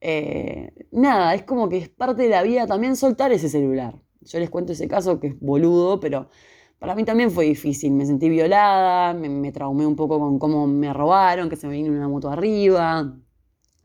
Eh, 0.00 0.72
nada, 0.90 1.34
es 1.36 1.44
como 1.44 1.68
que 1.68 1.78
es 1.78 1.88
parte 1.88 2.22
de 2.24 2.30
la 2.30 2.42
vida 2.42 2.66
también 2.66 2.96
soltar 2.96 3.30
ese 3.32 3.48
celular. 3.48 3.94
Yo 4.22 4.40
les 4.40 4.50
cuento 4.50 4.72
ese 4.72 4.88
caso 4.88 5.20
que 5.20 5.28
es 5.28 5.40
boludo, 5.40 6.00
pero 6.00 6.30
para 6.80 6.96
mí 6.96 7.04
también 7.04 7.30
fue 7.30 7.44
difícil, 7.44 7.92
me 7.92 8.06
sentí 8.06 8.28
violada, 8.28 9.14
me, 9.14 9.52
traumé 9.52 9.86
un 9.86 9.94
poco 9.94 10.18
con 10.18 10.40
cómo 10.40 10.66
me 10.66 10.92
robaron, 10.92 11.48
que 11.48 11.56
se 11.56 11.68
me 11.68 11.74
vino 11.74 11.92
una 11.92 12.08
moto 12.08 12.28
arriba, 12.28 13.16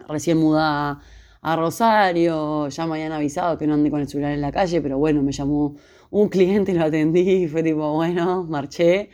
recién 0.07 0.39
mudada 0.39 1.01
a 1.47 1.55
Rosario, 1.55 2.67
ya 2.67 2.85
me 2.85 2.95
habían 2.95 3.13
avisado 3.13 3.57
que 3.57 3.67
no 3.67 3.75
andé 3.75 3.89
con 3.89 4.01
el 4.01 4.07
celular 4.09 4.33
en 4.33 4.41
la 4.41 4.51
calle, 4.51 4.81
pero 4.81 4.97
bueno, 4.97 5.23
me 5.23 5.31
llamó 5.31 5.75
un 6.09 6.27
cliente, 6.27 6.73
lo 6.73 6.83
atendí 6.83 7.21
y 7.21 7.47
fue 7.47 7.63
tipo, 7.63 7.93
bueno, 7.93 8.43
marché. 8.43 9.09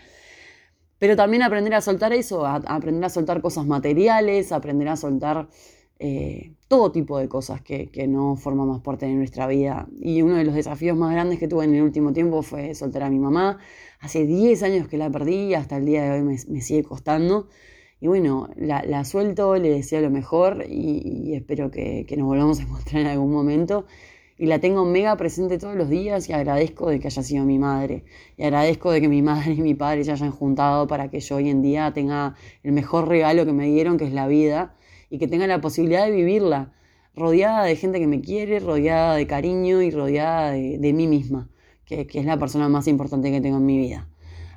Pero 0.98 1.16
también 1.16 1.44
aprender 1.44 1.76
a 1.76 1.82
soltar 1.82 2.12
eso, 2.12 2.46
aprender 2.46 3.06
a 3.06 3.10
soltar 3.10 3.40
cosas 3.40 3.68
materiales, 3.68 4.52
aprender 4.52 4.88
a 4.88 4.96
soltar 4.96 5.48
eh, 6.00 6.56
todo 6.68 6.92
tipo 6.92 7.20
de 7.20 7.30
cosas 7.30 7.62
que, 7.62 7.90
no 8.08 8.36
forman 8.36 8.68
más 8.68 8.82
parte 8.82 9.06
de 9.06 9.14
nuestra 9.14 9.46
vida. 9.46 9.88
Y 10.02 10.24
uno 10.24 10.36
de 10.36 10.44
los 10.44 10.56
desafíos 10.56 10.98
más 10.98 11.12
grandes 11.12 11.38
que 11.38 11.48
tuve 11.48 11.66
en 11.66 11.76
el 11.76 11.84
último 11.84 12.14
tiempo 12.14 12.42
fue 12.42 12.74
soltar 12.74 13.04
a 13.04 13.12
mi 13.12 13.20
mamá. 13.20 13.60
Hace 14.00 14.26
10 14.26 14.64
años 14.64 14.88
que 14.88 14.98
la 14.98 15.12
perdí 15.12 15.50
y 15.50 15.54
hasta 15.54 15.78
el 15.78 15.86
día 15.86 16.04
de 16.04 16.12
hoy 16.12 16.24
me, 16.24 16.62
sigue 16.62 16.84
costando. 16.84 17.48
Y 18.04 18.08
bueno, 18.08 18.50
la, 18.58 19.06
suelto, 19.06 19.56
le 19.56 19.70
deseo 19.70 20.02
lo 20.02 20.10
mejor 20.10 20.66
y, 20.70 21.36
espero 21.36 21.72
que, 21.72 22.06
nos 22.18 22.28
volvamos 22.28 22.60
a 22.60 22.64
encontrar 22.64 23.02
en 23.02 23.08
algún 23.08 23.32
momento. 23.32 23.86
Y 24.38 24.48
la 24.48 24.60
tengo 24.60 24.84
mega 24.84 25.16
presente 25.16 25.58
todos 25.58 25.78
los 25.78 25.88
días 25.88 26.28
y 26.28 26.34
agradezco 26.34 26.90
de 26.90 27.00
que 27.00 27.08
haya 27.08 27.24
sido 27.24 27.46
mi 27.46 27.60
madre. 27.60 28.04
Y 28.36 28.44
agradezco 28.44 28.92
de 28.92 29.00
que 29.00 29.08
mi 29.08 29.22
madre 29.22 29.54
y 29.54 29.62
mi 29.62 29.74
padre 29.74 30.04
se 30.04 30.12
hayan 30.12 30.32
juntado 30.32 30.86
para 30.86 31.10
que 31.10 31.22
yo 31.22 31.38
hoy 31.38 31.50
en 31.50 31.62
día 31.62 31.94
tenga 31.94 32.36
el 32.62 32.74
mejor 32.74 33.08
regalo 33.08 33.46
que 33.46 33.54
me 33.54 33.68
dieron, 33.68 33.96
que 33.96 34.04
es 34.04 34.12
la 34.12 34.28
vida 34.28 34.76
y 35.10 35.18
que 35.18 35.30
tenga 35.30 35.48
la 35.48 35.62
posibilidad 35.62 36.06
de 36.06 36.12
vivirla, 36.12 36.74
rodeada 37.16 37.64
de 37.64 37.78
gente 37.78 38.02
que 38.02 38.08
me 38.08 38.20
quiere, 38.20 38.60
rodeada 38.60 39.16
de 39.16 39.28
cariño 39.28 39.82
y 39.82 39.92
rodeada 39.92 40.52
de, 40.52 40.94
mí 40.94 41.08
misma, 41.08 41.50
que, 41.86 42.06
es 42.14 42.26
la 42.26 42.38
persona 42.38 42.68
más 42.68 42.90
importante 42.90 43.32
que 43.32 43.40
tengo 43.40 43.60
en 43.60 43.66
mi 43.66 43.78
vida. 43.78 44.10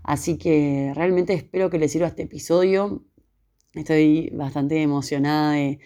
Así 0.02 0.36
que 0.36 0.90
realmente 0.96 1.32
espero 1.32 1.70
que 1.70 1.78
les 1.78 1.92
sirva 1.92 2.08
este 2.08 2.24
episodio. 2.24 3.04
Estoy 3.76 4.30
bastante 4.32 4.80
emocionada 4.80 5.52
de, 5.52 5.78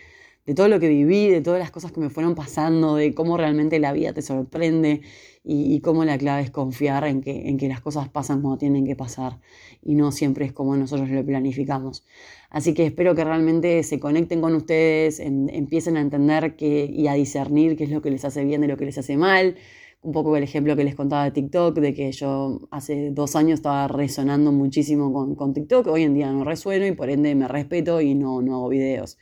todo 0.55 0.69
lo 0.69 0.79
que 0.79 0.89
viví, 0.89 1.29
de 1.29 1.41
todas 1.41 1.59
las 1.59 1.73
cosas 1.73 1.91
que 1.91 2.01
me 2.01 2.09
fueron 2.09 2.37
pasando, 2.37 2.95
de 2.95 3.15
cómo 3.15 3.37
realmente 3.37 3.81
la 3.81 3.93
vida 3.93 4.13
te 4.13 4.23
sorprende 4.23 5.01
y, 5.45 5.81
cómo 5.81 6.05
la 6.05 6.17
clave 6.17 6.43
es 6.43 6.51
confiar 6.51 7.05
en 7.05 7.21
que, 7.21 7.49
en 7.49 7.59
que 7.59 7.69
las 7.69 7.81
cosas 7.81 8.09
pasan 8.09 8.43
como 8.43 8.59
tienen 8.59 8.85
que 8.87 8.95
pasar 8.95 9.41
y 9.83 9.95
no 9.97 10.13
siempre 10.13 10.45
es 10.45 10.53
como 10.53 10.77
nosotros 10.77 11.11
lo 11.11 11.25
planificamos. 11.25 12.05
Así 12.49 12.75
que 12.75 12.87
espero 12.87 13.17
que 13.17 13.25
realmente 13.25 13.83
se 13.83 13.99
conecten 13.99 14.41
con 14.41 14.55
ustedes, 14.55 15.19
empiecen 15.21 15.97
a 15.97 16.01
entender 16.01 16.55
y 16.61 17.09
a 17.09 17.15
discernir 17.15 17.77
qué 17.77 17.85
es 17.85 17.91
lo 17.91 18.03
que 18.03 18.11
les 18.11 18.25
hace 18.25 18.45
bien 18.45 18.61
de 18.61 18.69
lo 18.69 18.77
que 18.77 18.85
les 18.85 18.99
hace 18.99 19.17
mal. 19.17 19.57
Un 20.03 20.13
poco 20.13 20.35
el 20.35 20.43
ejemplo 20.43 20.77
que 20.77 20.85
les 20.85 20.95
contaba 20.95 21.25
de 21.25 21.31
TikTok, 21.31 21.79
de 21.79 21.93
que 21.93 22.11
yo 22.13 22.69
hace 22.71 23.11
dos 23.11 23.37
años 23.37 23.59
estaba 23.59 23.87
resonando 23.87 24.51
muchísimo 24.51 25.13
con, 25.37 25.53
TikTok, 25.53 25.89
hoy 25.89 26.05
en 26.05 26.15
día 26.15 26.33
no 26.33 26.43
resueno 26.43 26.87
y 26.87 26.93
por 26.93 27.11
ende 27.11 27.35
me 27.35 27.47
respeto 27.49 28.01
y 28.01 28.15
no, 28.15 28.41
no 28.41 28.55
hago 28.57 28.69
videos. 28.71 29.19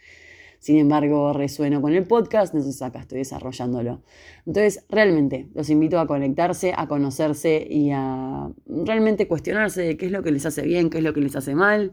sin 0.61 0.78
embargo 0.78 1.32
resueno 1.32 1.82
con 1.82 1.94
el 1.94 2.04
podcast, 2.06 2.54
entonces 2.54 2.80
acá 2.82 3.00
estoy 3.00 3.18
desarrollándolo. 3.18 4.02
Entonces, 4.47 4.85
realmente 4.88 5.49
los 5.54 5.70
invito 5.70 5.99
a 5.99 6.06
conectarse, 6.06 6.73
a 6.76 6.87
conocerse 6.88 7.66
y 7.68 7.90
a 7.92 8.49
realmente 8.66 9.28
cuestionarse 9.28 9.82
de 9.82 9.97
qué 9.97 10.06
es 10.06 10.12
lo 10.12 10.23
que 10.23 10.32
les 10.32 10.47
hace 10.47 10.62
bien, 10.62 10.90
qué 10.90 10.99
es 10.99 11.04
lo 11.04 11.12
que 11.14 11.20
les 11.20 11.35
hace 11.37 11.54
mal. 11.54 11.92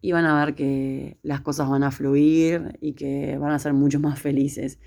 Y 0.00 0.12
van 0.12 0.26
a 0.26 0.44
ver 0.44 0.54
que 0.54 1.18
las 1.22 1.40
cosas 1.42 1.68
van 1.68 1.82
a 1.82 1.90
fluir 1.90 2.78
y 2.80 2.94
que 2.94 3.36
van 3.38 3.52
a 3.52 3.58
ser 3.58 3.72
mucho 3.74 4.00
más 4.00 4.20
felices. 4.20 4.78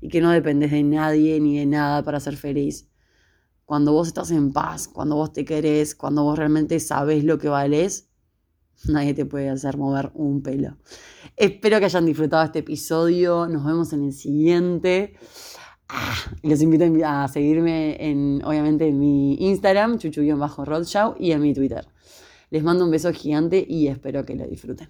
Y 0.00 0.08
que 0.08 0.20
no 0.20 0.30
dependes 0.30 0.70
de 0.70 0.82
nadie 0.82 1.40
ni 1.40 1.58
de 1.58 1.66
nada 1.66 2.02
para 2.02 2.20
ser 2.20 2.36
feliz. 2.36 2.88
Cuando 3.64 3.92
vos 3.92 4.08
estás 4.08 4.30
en 4.30 4.52
paz, 4.52 4.88
cuando 4.88 5.16
vos 5.16 5.32
te 5.32 5.44
querés, 5.44 5.94
cuando 5.94 6.22
vos 6.24 6.38
realmente 6.38 6.80
sabes 6.80 7.24
lo 7.24 7.38
que 7.38 7.48
vales, 7.48 8.08
nadie 8.86 9.14
te 9.14 9.26
puede 9.26 9.50
hacer 9.50 9.76
mover 9.76 10.10
un 10.14 10.42
pelo. 10.42 10.76
Espero 11.36 11.78
que 11.78 11.84
hayan 11.84 12.06
disfrutado 12.06 12.44
este 12.44 12.60
episodio. 12.60 13.46
Nos 13.46 13.64
vemos 13.64 13.92
en 13.92 14.04
el 14.04 14.12
siguiente. 14.12 15.14
Ah, 15.88 16.14
les 16.42 16.60
invito 16.62 16.84
a 17.06 17.28
seguirme 17.28 17.96
en, 17.98 18.42
obviamente, 18.44 18.88
en 18.88 18.98
mi 18.98 19.34
Instagram, 19.34 19.98
chuchu-rodshow, 19.98 21.16
y 21.18 21.32
en 21.32 21.40
mi 21.40 21.54
Twitter. 21.54 21.86
Les 22.50 22.62
mando 22.62 22.84
un 22.84 22.90
beso 22.90 23.12
gigante 23.12 23.64
y 23.66 23.88
espero 23.88 24.24
que 24.24 24.34
lo 24.34 24.46
disfruten. 24.46 24.88